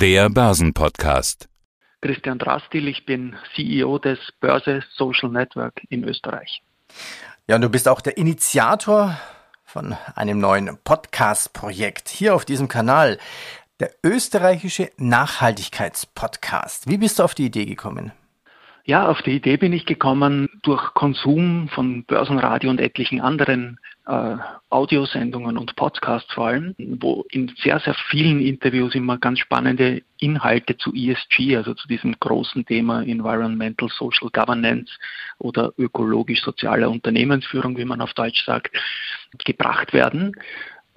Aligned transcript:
Der 0.00 0.30
Börsenpodcast. 0.30 1.50
Christian 2.00 2.38
Drastil, 2.38 2.88
ich 2.88 3.04
bin 3.04 3.36
CEO 3.54 3.98
des 3.98 4.18
Börse 4.40 4.82
Social 4.96 5.28
Network 5.28 5.82
in 5.90 6.04
Österreich. 6.04 6.62
Ja, 7.46 7.56
und 7.56 7.60
du 7.60 7.68
bist 7.68 7.86
auch 7.86 8.00
der 8.00 8.16
Initiator 8.16 9.20
von 9.62 9.94
einem 10.14 10.38
neuen 10.38 10.78
Podcast-Projekt 10.84 12.08
hier 12.08 12.34
auf 12.34 12.46
diesem 12.46 12.66
Kanal, 12.66 13.18
der 13.78 13.90
österreichische 14.02 14.90
Nachhaltigkeitspodcast. 14.96 16.88
Wie 16.88 16.96
bist 16.96 17.18
du 17.18 17.22
auf 17.22 17.34
die 17.34 17.44
Idee 17.44 17.66
gekommen? 17.66 18.12
Ja, 18.84 19.08
auf 19.08 19.22
die 19.22 19.36
Idee 19.36 19.56
bin 19.56 19.72
ich 19.72 19.84
gekommen 19.84 20.48
durch 20.62 20.94
Konsum 20.94 21.68
von 21.68 22.04
Börsenradio 22.04 22.70
und 22.70 22.80
etlichen 22.80 23.20
anderen 23.20 23.78
äh, 24.06 24.36
Audiosendungen 24.70 25.58
und 25.58 25.76
Podcasts 25.76 26.32
vor 26.32 26.48
allem, 26.48 26.74
wo 26.78 27.24
in 27.30 27.52
sehr, 27.62 27.78
sehr 27.80 27.94
vielen 28.08 28.40
Interviews 28.40 28.94
immer 28.94 29.18
ganz 29.18 29.38
spannende 29.38 30.02
Inhalte 30.18 30.76
zu 30.76 30.92
ESG, 30.94 31.56
also 31.56 31.74
zu 31.74 31.86
diesem 31.88 32.18
großen 32.18 32.64
Thema 32.64 33.02
Environmental 33.02 33.88
Social 33.90 34.30
Governance 34.32 34.90
oder 35.38 35.72
ökologisch-sozialer 35.78 36.90
Unternehmensführung, 36.90 37.76
wie 37.76 37.84
man 37.84 38.00
auf 38.00 38.14
Deutsch 38.14 38.44
sagt, 38.44 38.74
gebracht 39.44 39.92
werden. 39.92 40.32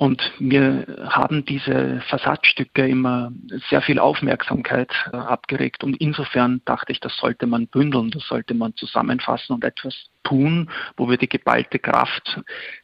Und 0.04 0.34
mir 0.38 0.86
haben 1.08 1.46
diese 1.46 2.02
Versatzstücke 2.10 2.86
immer 2.86 3.32
sehr 3.70 3.82
viel 3.82 4.00
Aufmerksamkeit 4.00 4.92
äh, 5.14 5.16
abgeregt. 5.16 5.82
Und 5.82 5.96
insofern 5.96 6.62
dachte 6.66 6.92
ich, 6.92 7.00
das 7.00 7.16
sollte 7.16 7.48
man 7.48 7.68
bündeln, 7.68 8.12
das 8.12 8.28
sollte 8.28 8.54
man 8.54 8.76
zusammenfassen 8.76 9.54
und 9.54 9.64
etwas 9.64 10.10
tun, 10.24 10.70
wo 10.98 11.10
wir 11.10 11.16
die 11.16 11.30
geballte 11.30 11.80
Kraft 11.80 12.42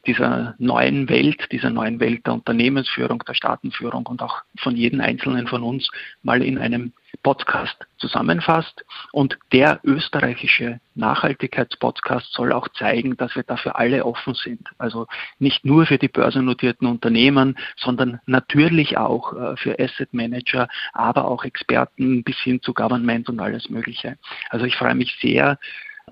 dieser 0.07 0.55
neuen 0.59 1.09
Welt, 1.09 1.51
dieser 1.51 1.71
neuen 1.71 1.99
Welt 1.99 2.25
der 2.25 2.35
Unternehmensführung, 2.35 3.21
der 3.27 3.33
Staatenführung 3.33 4.05
und 4.05 4.21
auch 4.21 4.43
von 4.57 4.77
jedem 4.77 5.01
Einzelnen 5.01 5.47
von 5.47 5.61
uns 5.61 5.91
mal 6.23 6.41
in 6.41 6.57
einem 6.57 6.93
Podcast 7.23 7.77
zusammenfasst. 7.97 8.85
Und 9.11 9.37
der 9.51 9.79
österreichische 9.83 10.79
Nachhaltigkeitspodcast 10.95 12.33
soll 12.33 12.51
auch 12.51 12.67
zeigen, 12.69 13.17
dass 13.17 13.35
wir 13.35 13.43
dafür 13.43 13.77
alle 13.77 14.05
offen 14.05 14.33
sind. 14.33 14.67
Also 14.77 15.07
nicht 15.39 15.65
nur 15.65 15.85
für 15.85 15.97
die 15.97 16.07
börsennotierten 16.07 16.87
Unternehmen, 16.87 17.57
sondern 17.77 18.19
natürlich 18.25 18.97
auch 18.97 19.33
äh, 19.33 19.57
für 19.57 19.79
Asset 19.79 20.13
Manager, 20.13 20.67
aber 20.93 21.25
auch 21.25 21.43
Experten 21.43 22.23
bis 22.23 22.37
hin 22.39 22.61
zu 22.61 22.73
Government 22.73 23.29
und 23.29 23.39
alles 23.39 23.69
Mögliche. 23.69 24.17
Also 24.49 24.65
ich 24.65 24.75
freue 24.75 24.95
mich 24.95 25.17
sehr, 25.21 25.57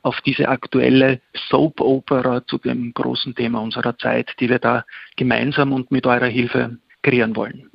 auf 0.03 0.21
diese 0.21 0.47
aktuelle 0.47 1.21
Soap-Opera 1.49 2.45
zu 2.45 2.58
dem 2.58 2.93
großen 2.93 3.36
Thema 3.36 3.61
unserer 3.61 3.97
Zeit, 3.97 4.33
die 4.39 4.49
wir 4.49 4.59
da 4.59 4.86
gemeinsam 5.16 5.73
und 5.73 5.91
mit 5.91 6.05
eurer 6.05 6.27
Hilfe 6.27 6.77
kreieren 7.02 7.36
wollen. 7.36 7.69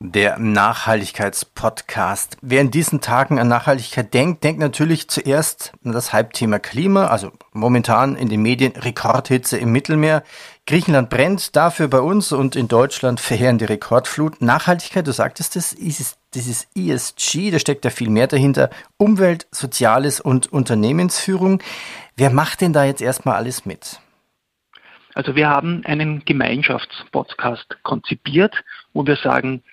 Der 0.00 0.38
Nachhaltigkeitspodcast. 0.38 2.36
Wer 2.40 2.60
in 2.60 2.70
diesen 2.70 3.00
Tagen 3.00 3.40
an 3.40 3.48
Nachhaltigkeit 3.48 4.14
denkt, 4.14 4.44
denkt 4.44 4.60
natürlich 4.60 5.08
zuerst 5.08 5.72
an 5.84 5.90
das 5.90 6.12
Halbthema 6.12 6.60
Klima, 6.60 7.08
also 7.08 7.32
momentan 7.52 8.14
in 8.14 8.28
den 8.28 8.40
Medien 8.40 8.76
Rekordhitze 8.76 9.58
im 9.58 9.72
Mittelmeer. 9.72 10.22
Griechenland 10.68 11.10
brennt, 11.10 11.56
dafür 11.56 11.88
bei 11.88 11.98
uns 11.98 12.30
und 12.30 12.54
in 12.54 12.68
Deutschland 12.68 13.18
verheerende 13.18 13.68
Rekordflut. 13.68 14.40
Nachhaltigkeit, 14.40 15.04
du 15.04 15.10
sagtest 15.10 15.56
es, 15.56 15.72
ist 15.72 16.16
dieses 16.32 16.68
ESG, 16.76 17.50
da 17.50 17.58
steckt 17.58 17.84
ja 17.84 17.90
viel 17.90 18.08
mehr 18.08 18.28
dahinter. 18.28 18.70
Umwelt, 18.98 19.48
Soziales 19.50 20.20
und 20.20 20.46
Unternehmensführung. 20.52 21.60
Wer 22.14 22.30
macht 22.30 22.60
denn 22.60 22.72
da 22.72 22.84
jetzt 22.84 23.02
erstmal 23.02 23.34
alles 23.34 23.66
mit? 23.66 23.98
Also 25.14 25.34
wir 25.34 25.48
haben 25.48 25.84
einen 25.84 26.24
Gemeinschaftspodcast 26.24 27.82
konzipiert, 27.82 28.54
wo 28.92 29.04
wir 29.04 29.16
sagen, 29.16 29.64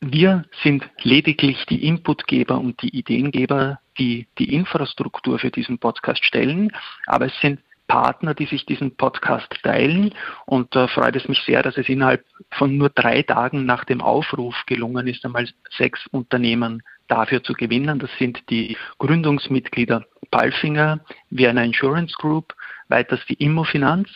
wir 0.00 0.44
sind 0.62 0.88
lediglich 1.02 1.64
die 1.66 1.86
Inputgeber 1.86 2.58
und 2.58 2.80
die 2.82 2.96
Ideengeber, 2.96 3.80
die 3.98 4.28
die 4.38 4.54
Infrastruktur 4.54 5.38
für 5.38 5.50
diesen 5.50 5.78
Podcast 5.78 6.24
stellen, 6.24 6.72
aber 7.06 7.26
es 7.26 7.40
sind 7.40 7.60
Partner, 7.88 8.34
die 8.34 8.46
sich 8.46 8.66
diesen 8.66 8.96
Podcast 8.96 9.52
teilen. 9.62 10.14
Und 10.44 10.74
da 10.74 10.88
freut 10.88 11.16
es 11.16 11.28
mich 11.28 11.40
sehr, 11.42 11.62
dass 11.62 11.76
es 11.76 11.88
innerhalb 11.88 12.24
von 12.50 12.76
nur 12.76 12.90
drei 12.90 13.22
Tagen 13.22 13.64
nach 13.64 13.84
dem 13.84 14.00
Aufruf 14.00 14.54
gelungen 14.66 15.06
ist, 15.06 15.24
einmal 15.24 15.48
sechs 15.76 16.06
Unternehmen 16.08 16.82
dafür 17.08 17.42
zu 17.42 17.52
gewinnen. 17.52 17.98
Das 17.98 18.10
sind 18.18 18.42
die 18.50 18.76
Gründungsmitglieder 18.98 20.04
Palfinger, 20.30 21.00
Vienna 21.30 21.62
Insurance 21.62 22.14
Group, 22.18 22.54
weiters 22.88 23.20
die 23.28 23.34
Immofinanz, 23.34 24.08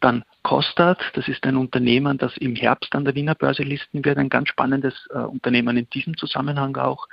dann 0.00 0.24
Kostat, 0.42 0.98
das 1.14 1.28
ist 1.28 1.46
ein 1.46 1.56
Unternehmen, 1.56 2.18
das 2.18 2.36
im 2.38 2.56
Herbst 2.56 2.94
an 2.94 3.04
der 3.04 3.14
Wiener 3.14 3.34
Börse 3.34 3.62
listen 3.62 4.04
wird, 4.04 4.18
ein 4.18 4.28
ganz 4.28 4.48
spannendes 4.48 4.94
äh, 5.10 5.18
Unternehmen 5.18 5.76
in 5.76 5.88
diesem 5.90 6.16
Zusammenhang 6.16 6.76
auch. 6.76 7.08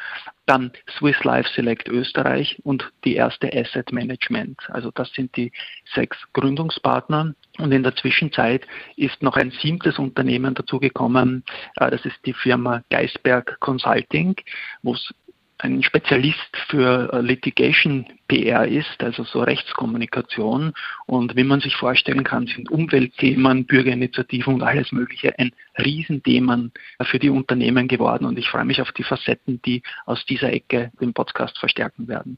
Dann 0.47 0.71
Swiss 0.97 1.23
Life 1.23 1.49
Select 1.53 1.87
Österreich 1.87 2.59
und 2.63 2.91
die 3.05 3.15
erste 3.15 3.51
Asset 3.53 3.91
Management. 3.91 4.59
Also 4.69 4.89
das 4.91 5.13
sind 5.13 5.35
die 5.35 5.51
sechs 5.93 6.17
Gründungspartner. 6.33 7.35
Und 7.59 7.71
in 7.71 7.83
der 7.83 7.95
Zwischenzeit 7.95 8.65
ist 8.95 9.21
noch 9.21 9.35
ein 9.35 9.51
siebtes 9.51 9.99
Unternehmen 9.99 10.55
dazugekommen. 10.55 11.43
Äh, 11.75 11.91
das 11.91 12.03
ist 12.05 12.17
die 12.25 12.33
Firma 12.33 12.83
Geisberg 12.89 13.59
Consulting, 13.59 14.35
wo 14.81 14.93
es 14.93 15.13
ein 15.59 15.83
Spezialist 15.83 16.57
für 16.67 17.11
äh, 17.13 17.21
Litigation 17.21 18.05
PR 18.27 18.67
ist, 18.67 19.03
also 19.03 19.23
so 19.23 19.41
Rechtskommunikation. 19.41 20.73
Und 21.05 21.35
wie 21.35 21.43
man 21.43 21.59
sich 21.59 21.75
vorstellen 21.75 22.23
kann, 22.23 22.47
sind 22.47 22.71
Umweltthemen, 22.71 23.65
Bürgerinitiativen 23.65 24.55
und 24.55 24.63
alles 24.63 24.91
Mögliche 24.91 25.37
ein 25.37 25.51
Riesenthema 25.77 26.69
für 27.01 27.19
die 27.19 27.29
Unternehmen 27.29 27.87
geworden. 27.87 28.25
Und 28.25 28.39
ich 28.39 28.49
freue 28.49 28.65
mich 28.65 28.81
auf 28.81 28.91
die 28.93 29.03
Facetten, 29.03 29.61
die 29.63 29.83
aus 30.05 30.25
dieser 30.25 30.51
Ecke 30.51 30.91
den 31.01 31.13
Podcast 31.13 31.57
verstärken 31.59 32.07
werden. 32.07 32.37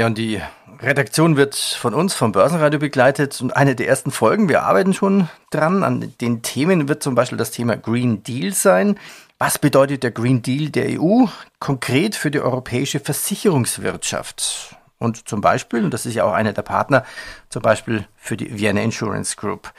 Ja, 0.00 0.06
und 0.06 0.16
die 0.16 0.40
Redaktion 0.80 1.36
wird 1.36 1.54
von 1.54 1.92
uns, 1.92 2.14
vom 2.14 2.32
Börsenradio 2.32 2.80
begleitet. 2.80 3.38
Und 3.42 3.54
eine 3.54 3.74
der 3.74 3.86
ersten 3.86 4.10
Folgen, 4.10 4.48
wir 4.48 4.62
arbeiten 4.62 4.94
schon 4.94 5.28
dran, 5.50 5.82
an 5.82 6.14
den 6.22 6.40
Themen 6.40 6.88
wird 6.88 7.02
zum 7.02 7.14
Beispiel 7.14 7.36
das 7.36 7.50
Thema 7.50 7.76
Green 7.76 8.22
Deal 8.22 8.54
sein. 8.54 8.98
Was 9.36 9.58
bedeutet 9.58 10.02
der 10.02 10.10
Green 10.10 10.40
Deal 10.40 10.70
der 10.70 10.98
EU 10.98 11.26
konkret 11.58 12.16
für 12.16 12.30
die 12.30 12.40
europäische 12.40 12.98
Versicherungswirtschaft? 12.98 14.74
Und 14.96 15.28
zum 15.28 15.42
Beispiel, 15.42 15.84
und 15.84 15.92
das 15.92 16.06
ist 16.06 16.14
ja 16.14 16.24
auch 16.24 16.32
einer 16.32 16.54
der 16.54 16.62
Partner, 16.62 17.04
zum 17.50 17.60
Beispiel 17.60 18.06
für 18.16 18.38
die 18.38 18.58
Vienna 18.58 18.80
Insurance 18.80 19.36
Group. 19.36 19.70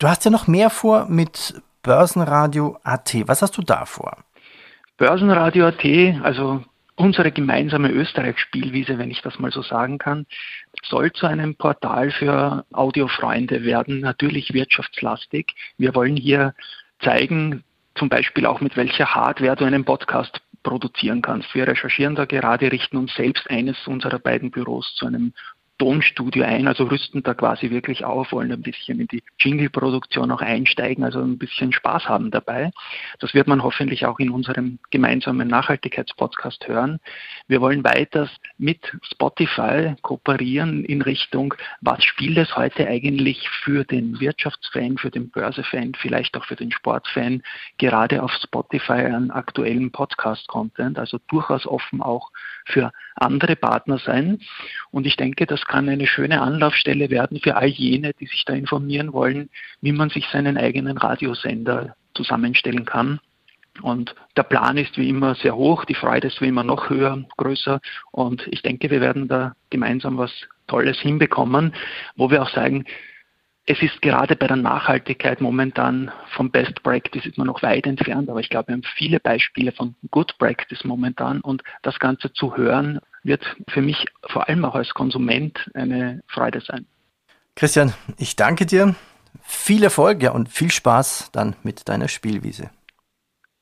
Du 0.00 0.08
hast 0.08 0.24
ja 0.24 0.32
noch 0.32 0.48
mehr 0.48 0.68
vor 0.68 1.06
mit 1.06 1.62
Börsenradio 1.84 2.76
AT. 2.82 3.14
Was 3.28 3.40
hast 3.40 3.56
du 3.56 3.62
da 3.62 3.86
vor? 3.86 4.16
Börsenradio 4.96 5.68
AT, 5.68 5.84
also 6.24 6.64
unsere 6.96 7.32
gemeinsame 7.32 7.90
Österreich-Spielwiese, 7.90 8.98
wenn 8.98 9.10
ich 9.10 9.20
das 9.22 9.38
mal 9.38 9.50
so 9.50 9.62
sagen 9.62 9.98
kann, 9.98 10.26
soll 10.84 11.12
zu 11.12 11.26
einem 11.26 11.56
Portal 11.56 12.10
für 12.10 12.64
Audiofreunde 12.72 13.64
werden, 13.64 14.00
natürlich 14.00 14.52
wirtschaftslastig. 14.52 15.54
Wir 15.76 15.94
wollen 15.94 16.16
hier 16.16 16.54
zeigen, 17.00 17.64
zum 17.94 18.08
Beispiel 18.08 18.46
auch 18.46 18.60
mit 18.60 18.76
welcher 18.76 19.14
Hardware 19.14 19.56
du 19.56 19.64
einen 19.64 19.84
Podcast 19.84 20.40
produzieren 20.62 21.22
kannst. 21.22 21.54
Wir 21.54 21.68
recherchieren 21.68 22.14
da 22.14 22.24
gerade, 22.24 22.72
richten 22.72 22.96
uns 22.96 23.14
selbst 23.14 23.48
eines 23.50 23.76
unserer 23.86 24.18
beiden 24.18 24.50
Büros 24.50 24.94
zu 24.96 25.06
einem 25.06 25.32
Tonstudio 25.78 26.44
ein, 26.44 26.68
also 26.68 26.84
rüsten 26.84 27.22
da 27.22 27.34
quasi 27.34 27.70
wirklich 27.70 28.04
auf, 28.04 28.30
wollen 28.32 28.52
ein 28.52 28.62
bisschen 28.62 29.00
in 29.00 29.08
die 29.08 29.22
Jingle-Produktion 29.40 30.30
auch 30.30 30.40
einsteigen, 30.40 31.02
also 31.02 31.20
ein 31.20 31.36
bisschen 31.38 31.72
Spaß 31.72 32.08
haben 32.08 32.30
dabei. 32.30 32.70
Das 33.18 33.34
wird 33.34 33.48
man 33.48 33.62
hoffentlich 33.62 34.06
auch 34.06 34.18
in 34.20 34.30
unserem 34.30 34.78
gemeinsamen 34.90 35.48
Nachhaltigkeitspodcast 35.48 36.68
hören. 36.68 37.00
Wir 37.48 37.60
wollen 37.60 37.82
weiters 37.82 38.30
mit 38.56 38.96
Spotify 39.02 39.94
kooperieren 40.02 40.84
in 40.84 41.02
Richtung, 41.02 41.54
was 41.80 42.04
spielt 42.04 42.38
es 42.38 42.56
heute 42.56 42.86
eigentlich 42.86 43.48
für 43.48 43.84
den 43.84 44.20
Wirtschaftsfan, 44.20 44.96
für 44.98 45.10
den 45.10 45.30
Börsefan, 45.30 45.94
vielleicht 45.98 46.36
auch 46.36 46.44
für 46.44 46.56
den 46.56 46.70
Sportfan, 46.70 47.42
gerade 47.78 48.22
auf 48.22 48.32
Spotify 48.32 48.92
an 48.92 49.30
aktuellen 49.30 49.90
Podcast-Content, 49.90 50.98
also 50.98 51.18
durchaus 51.28 51.66
offen 51.66 52.00
auch 52.00 52.30
für 52.64 52.92
andere 53.16 53.56
Partner 53.56 53.98
sein. 53.98 54.40
Und 54.90 55.06
ich 55.06 55.16
denke, 55.16 55.46
das 55.46 55.63
kann 55.64 55.88
eine 55.88 56.06
schöne 56.06 56.40
Anlaufstelle 56.40 57.10
werden 57.10 57.40
für 57.40 57.56
all 57.56 57.68
jene, 57.68 58.12
die 58.14 58.26
sich 58.26 58.44
da 58.44 58.52
informieren 58.54 59.12
wollen, 59.12 59.50
wie 59.80 59.92
man 59.92 60.10
sich 60.10 60.26
seinen 60.28 60.56
eigenen 60.56 60.98
Radiosender 60.98 61.96
zusammenstellen 62.14 62.84
kann. 62.84 63.20
Und 63.82 64.14
der 64.36 64.44
Plan 64.44 64.76
ist 64.76 64.96
wie 64.96 65.08
immer 65.08 65.34
sehr 65.34 65.56
hoch, 65.56 65.84
die 65.84 65.94
Freude 65.94 66.28
ist 66.28 66.40
wie 66.40 66.48
immer 66.48 66.62
noch 66.62 66.90
höher, 66.90 67.24
größer. 67.36 67.80
Und 68.12 68.46
ich 68.50 68.62
denke, 68.62 68.90
wir 68.90 69.00
werden 69.00 69.26
da 69.26 69.56
gemeinsam 69.70 70.16
was 70.16 70.32
Tolles 70.68 70.98
hinbekommen, 71.00 71.74
wo 72.16 72.30
wir 72.30 72.42
auch 72.42 72.50
sagen, 72.50 72.84
es 73.66 73.80
ist 73.80 74.02
gerade 74.02 74.36
bei 74.36 74.46
der 74.46 74.56
Nachhaltigkeit 74.56 75.40
momentan 75.40 76.12
vom 76.36 76.50
Best 76.50 76.82
Practice 76.82 77.24
ist 77.24 77.38
man 77.38 77.46
noch 77.46 77.62
weit 77.62 77.86
entfernt, 77.86 78.28
aber 78.28 78.40
ich 78.40 78.50
glaube, 78.50 78.68
wir 78.68 78.74
haben 78.74 78.82
viele 78.96 79.20
Beispiele 79.20 79.72
von 79.72 79.94
Good 80.10 80.36
Practice 80.38 80.84
momentan 80.84 81.40
und 81.40 81.62
das 81.82 81.98
Ganze 81.98 82.32
zu 82.32 82.56
hören 82.56 83.00
wird 83.22 83.42
für 83.68 83.80
mich 83.80 84.04
vor 84.28 84.48
allem 84.48 84.64
auch 84.66 84.74
als 84.74 84.92
Konsument 84.92 85.70
eine 85.72 86.22
Freude 86.28 86.60
sein. 86.60 86.86
Christian, 87.56 87.94
ich 88.18 88.36
danke 88.36 88.66
dir. 88.66 88.94
Viel 89.42 89.82
Erfolg 89.82 90.22
ja, 90.22 90.32
und 90.32 90.48
viel 90.48 90.70
Spaß 90.70 91.30
dann 91.32 91.56
mit 91.62 91.88
deiner 91.88 92.08
Spielwiese. 92.08 92.70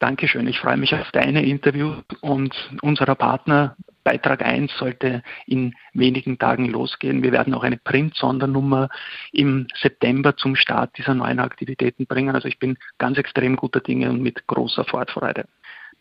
Dankeschön. 0.00 0.46
Ich 0.48 0.58
freue 0.58 0.76
mich 0.76 0.94
auf 0.94 1.10
deine 1.12 1.44
Interview 1.44 1.94
und 2.20 2.54
unserer 2.82 3.14
Partner. 3.14 3.76
Beitrag 4.04 4.42
1 4.42 4.70
sollte 4.76 5.22
in 5.46 5.74
wenigen 5.94 6.38
Tagen 6.38 6.66
losgehen. 6.66 7.22
Wir 7.22 7.32
werden 7.32 7.54
auch 7.54 7.62
eine 7.62 7.78
Print-Sondernummer 7.78 8.90
im 9.32 9.66
September 9.80 10.36
zum 10.36 10.56
Start 10.56 10.96
dieser 10.98 11.14
neuen 11.14 11.40
Aktivitäten 11.40 12.06
bringen. 12.06 12.34
Also 12.34 12.46
ich 12.46 12.58
bin 12.58 12.76
ganz 12.98 13.18
extrem 13.18 13.56
guter 13.56 13.80
Dinge 13.80 14.10
und 14.10 14.22
mit 14.22 14.46
großer 14.46 14.84
Vorfreude. 14.84 15.46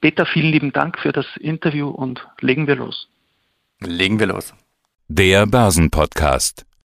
Peter, 0.02 0.26
vielen 0.26 0.52
lieben 0.52 0.74
Dank 0.74 1.00
für 1.00 1.14
das 1.14 1.26
Interview 1.38 1.88
und 1.88 2.28
legen 2.42 2.68
wir 2.68 2.76
los. 2.76 3.08
Legen 3.80 4.20
wir 4.20 4.28
los. 4.28 4.54
Der 5.08 5.46
Börsenpodcast. 5.46 6.66